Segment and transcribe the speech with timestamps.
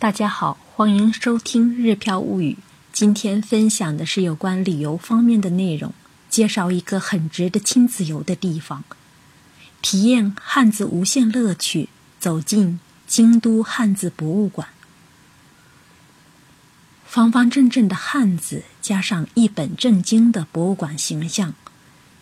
[0.00, 2.54] 大家好，欢迎收听《日漂物语》。
[2.90, 5.92] 今天分享的是有关旅游方面的内容，
[6.30, 8.82] 介绍一个很值得亲子游的地方，
[9.82, 11.90] 体验汉字无限乐趣。
[12.18, 14.68] 走进京都汉字博物馆，
[17.04, 21.52] 方方正正的汉字加上一本正经的博物馆形象，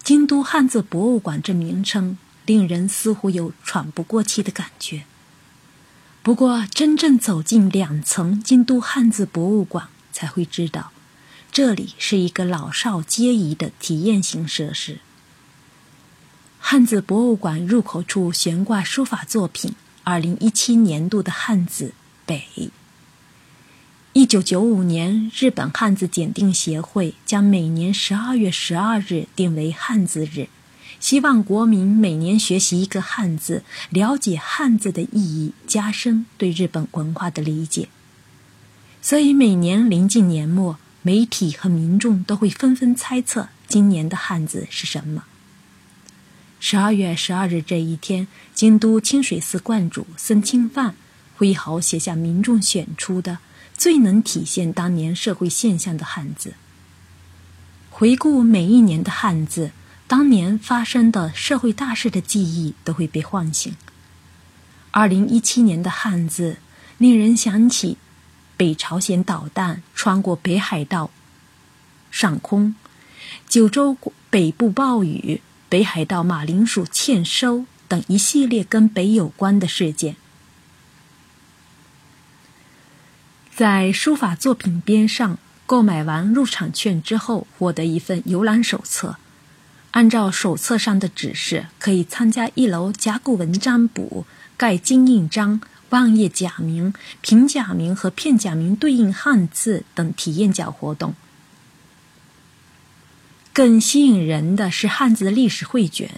[0.02, 5.04] 京都汉字博物馆这名称令人似乎有喘不过气的感觉。
[6.22, 10.92] 不过，真正走进两层京都汉字博物馆，才会知道，
[11.50, 14.98] 这里是一个老少皆宜的体验型设施。
[16.59, 21.95] 汉字博物馆入口处悬挂书法作品，二零一七年度的汉字
[22.26, 22.70] “北”。
[24.12, 30.48] 一九九五年，日本汉字检定协会将每年十二月十二日定为汉字日。
[31.01, 37.88] 希望国民每年学习一个汉字，了解汉字的意义，加深对日本文化的理解。
[39.01, 45.24] 所以每年临近年末，媒体和民众都会纷纷猜测今年的汉字是什么。
[46.59, 50.96] 十二月十二日这一天，京都清水寺观主森清范
[51.37, 53.38] 挥毫写下民众选出的
[53.77, 56.55] 最能体现当年社会现象的汉字。
[57.88, 59.71] 回顾每一年的汉字。
[60.09, 63.76] 当年发生的社会大事的记忆都会被唤醒。
[64.91, 66.56] 二零一七年的汉字
[66.97, 67.98] 令人想起
[68.56, 71.10] 北朝鲜导弹穿过北海道
[72.10, 72.75] 上空、
[73.47, 73.97] 九州
[74.31, 80.16] 北部暴雨、北海道马铃薯欠收等一系列跟北有关的事件。
[83.54, 89.19] 在书法作品边上购买完入场券之后，获得一份游览手册。
[89.99, 94.25] 按照手册上的指示，可以参加一楼甲骨文占卜、
[94.56, 101.16] 盖金印章、望叶假名、平假名和片假名对应汉字等体验角活动。
[103.53, 106.09] 更吸引人的是汉字历史汇卷，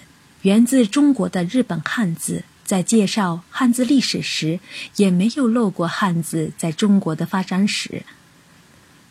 [0.43, 4.59] 源自中国的日本汉字，在介绍汉字历史时，
[4.97, 8.03] 也没有漏过汉字在中国的发展史。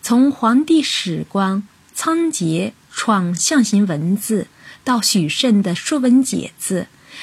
[0.01, 2.71] 从黄帝史官仓颉。
[2.93, 4.49] 创象形文字，
[4.85, 6.83] 到许慎的《说文解字》，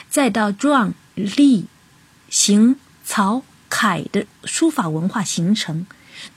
[0.09, 1.65] 再到壮、隶、
[2.29, 5.85] 行、曹、楷的书法文化形成，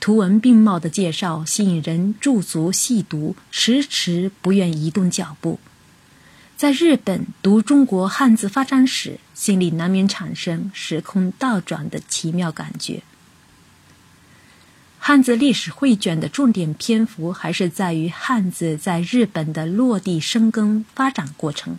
[0.01, 5.61] 图文并茂的介绍吸引人驻足细读，迟迟不愿移动脚步。
[6.57, 13.03] 在日本读中国汉字发展史，心里难免产生时空倒转的奇妙感觉。
[15.03, 21.78] 汉字历史汇卷的重点篇幅还是在于汉字在日本的落地生根发展过程。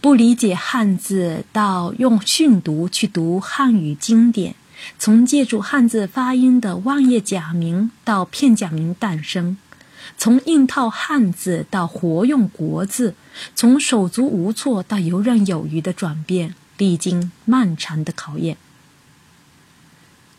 [0.00, 4.54] 不理解汉字，到用训读去读汉语经典，
[4.98, 9.58] 从借助汉字发音的望叶假名到片假名诞生，
[10.16, 13.16] 从硬套汉字到活用国字，
[13.56, 18.56] 从手足无措到游刃有余的转变，历经漫长的考验。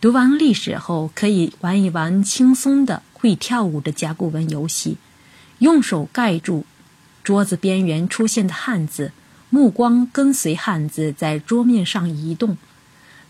[0.03, 4.97] 读完历史后，可以玩一玩轻松的会跳舞的甲骨文游戏，
[5.59, 6.66] 用手盖住
[7.24, 9.13] 桌子边缘出现的汉字，
[9.50, 12.58] 目光跟随汉字在桌面上移动。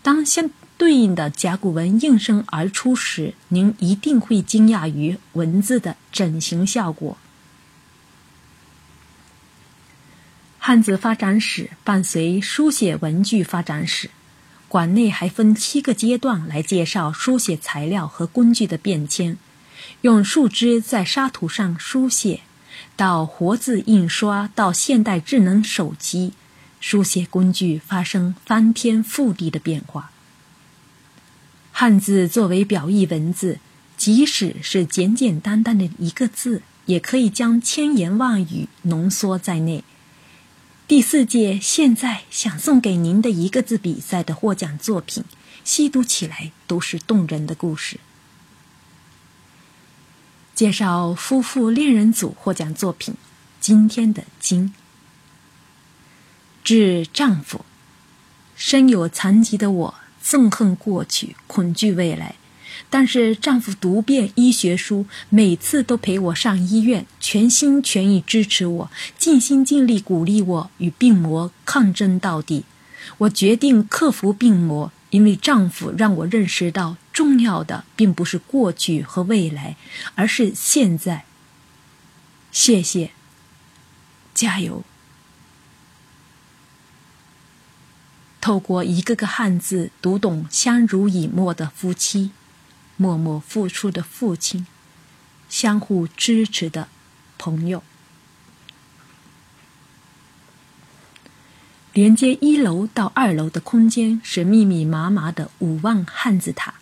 [0.02, 7.16] 当相对应的甲骨文应声而出时，您一定会惊讶于文字的整形效果。
[10.58, 14.10] 汉字发展史伴随书写文具发展史。
[14.74, 19.36] 馆内还分七个阶段来介绍书写材料和工具的变迁，
[20.00, 22.40] 用树枝在沙土上书写，
[22.96, 26.32] 到活字印刷，到现代智能手机，
[26.80, 30.10] 书写工具发生翻天覆地的变化。
[31.70, 33.60] 汉字作为表意文字，
[33.96, 39.84] 即使是简简单单的一个字，也可以将千言万语浓缩在内。
[40.86, 45.24] 第四届现在想送给您的一个字比赛的获奖作品，
[45.64, 47.98] 细读起来都是动人的故事。
[50.54, 53.14] 介绍夫妇恋人组获奖作品，
[53.60, 54.74] 今天的今，
[56.62, 57.64] 致丈夫，
[58.54, 62.34] 身有残疾的我，憎恨过去，恐惧未来。
[62.90, 72.64] 但是丈夫读遍医学书，每次都陪我上医院，全心全意支持我，尽心尽力鼓励我与病魔抗争到底。
[73.18, 79.76] 我决定克服病魔，因为丈夫让我认识到，重要的并不是过去和未来，
[80.14, 81.24] 而是现在。
[82.50, 83.10] 谢谢，
[84.32, 84.84] 加油。
[88.40, 92.30] 透过一个个汉字，读懂相濡以沫的夫妻，
[92.96, 94.66] 默默付出的父亲，
[95.48, 96.88] 相互支持的
[97.36, 97.82] 朋友。
[101.92, 106.74] 连接一楼到二楼的空间是密密麻麻的五万汉字塔，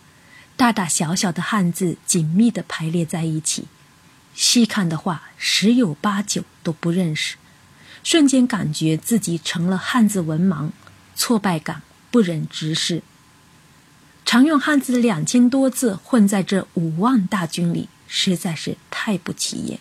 [0.55, 3.67] 大大小小的汉字紧密的排列在一起，
[4.33, 7.35] 细看的话十有八九都不认识，
[8.03, 10.71] 瞬间感觉自己成了汉字文盲。
[11.15, 13.03] 挫败感，不忍直视。
[14.33, 19.79] 常用汉字两千多字混在这五万大军里，实在是太不起眼。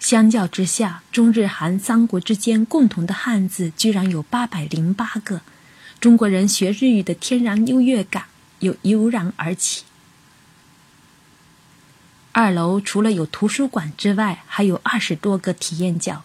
[0.00, 5.42] 相较之下，中日韩三国之间共同的汉字居然有八百零八个，
[6.00, 8.24] 中国人学日语的天然优越感
[8.60, 9.84] 又油然而起。
[12.32, 16.24] 二楼除了有图书馆之外，还有二十多个体验角，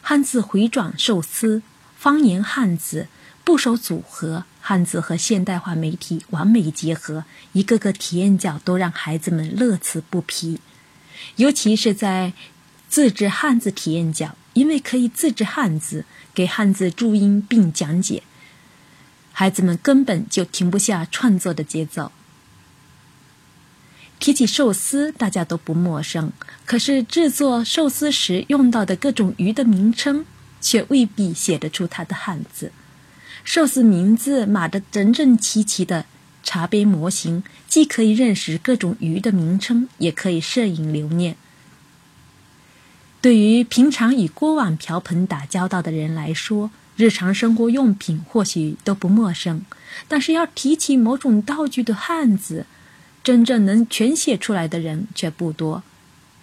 [0.00, 1.62] 汉字回转寿司。
[1.96, 3.08] 方言汉字、
[3.44, 10.58] 部首组合、汉字和现代化媒体完美结合，一个个体验角都让孩子们乐此不疲。
[11.36, 12.32] 尤其是在
[12.88, 16.04] 自制汉字体验角，因为可以自制汉字，
[16.34, 18.22] 给汉字注音并讲解，
[19.32, 22.10] 孩子们根本就停不下创作的节奏。
[24.18, 26.32] 提起寿司，大家都不陌生，
[26.64, 30.24] 可是制作寿司时用到的各种鱼的名称。
[30.64, 32.72] 却未必写得出它的汉字。
[33.44, 36.06] 寿司名字码得整整齐齐的
[36.42, 41.36] 茶杯模型，既可以认识各种鱼的名称，也可以摄影留念。
[43.20, 49.64] 对于平常与锅碗瓢盆打交道的人来说，日常生活用品或许都不陌生，
[50.08, 52.66] 但是要提起某种道具的汉字，
[53.22, 55.82] 真正能全写出来的人却不多。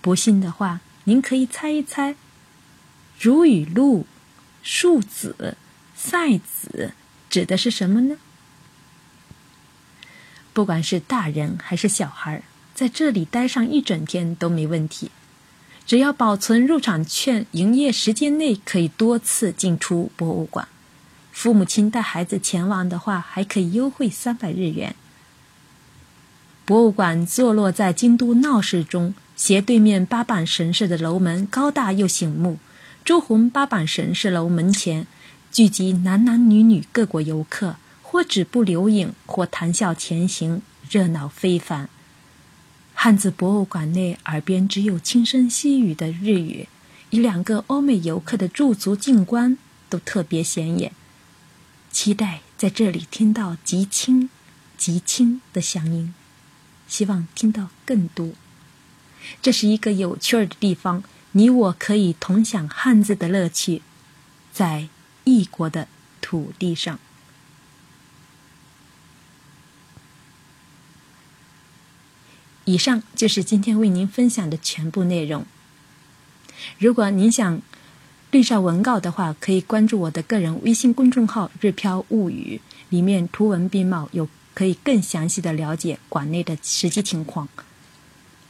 [0.01, 2.15] 不信的话，您可以猜一猜。
[3.19, 4.05] 如雨露、
[4.63, 5.55] 树子、
[6.03, 6.93] 赛子，
[7.29, 8.17] 指的是什么呢？
[10.51, 12.41] 不管是大人还是小孩，
[12.73, 15.11] 在这里待上一整天都没问题。
[15.85, 20.67] 只要保存入场券，营业时间内可以多次进出博物馆。
[21.31, 24.95] 父母亲带孩子前往的话，还可以优惠三百日元。
[26.65, 32.57] 博物馆坐落在京都闹市中，斜对面八坂神社的楼门高大又醒目。
[33.05, 35.07] 朱红八坂神社楼门前
[35.51, 41.89] 聚集男男女女各国游客，或止步留影，或谈笑前行，热闹非凡。
[42.93, 46.69] 汉字博物馆内，耳边只有轻声细语的日语，
[47.09, 49.57] 一两个欧美游客的驻足静观
[49.89, 50.93] 都特别显眼。
[51.91, 54.29] 期待在这里听到极轻、
[54.77, 56.13] 极轻的乡音，
[56.87, 58.29] 希望听到更多。
[59.41, 61.03] 这是一个有趣儿的地方。
[61.33, 63.81] 你我可以同享汉字的乐趣，
[64.53, 64.87] 在
[65.23, 65.87] 异国的
[66.19, 66.99] 土地上。
[72.65, 75.45] 以上就是今天为您分享的全部内容。
[76.77, 77.61] 如果您想
[78.29, 87.49] 对照文稿的话，可以关注我的个人微信公众号“日飘物语”，里面图文并茂，有可以更详细的了解馆内的实际情况。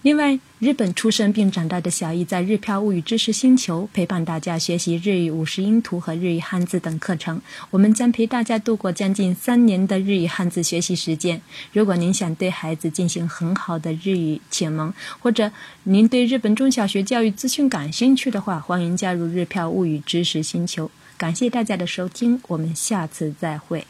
[0.03, 7.39] 另外，日本出生并长大的小易在日漂物语知识星球陪伴大家学习日语五十音图和日语汉字等课程。
[7.69, 11.39] 我们将陪大家度过将近三年的日语汉字学习时间。
[11.71, 15.51] 如果您想对孩子进行很好的日语启蒙，或者
[15.83, 20.89] 您对日本中小学教育资讯感兴趣的话，欢迎加入日漂物语知识星球。
[21.15, 23.85] 感谢大家的收听，我们下次再会。